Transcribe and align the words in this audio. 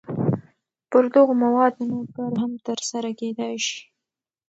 پر 0.89 1.03
دغو 1.13 1.33
موادو 1.43 1.81
نور 1.91 2.05
کار 2.15 2.31
هم 2.41 2.51
تر 2.65 2.79
سره 2.89 3.09
کېدای 3.19 3.55
شي. 3.67 3.77